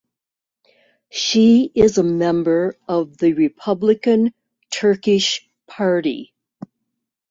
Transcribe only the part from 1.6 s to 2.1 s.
is a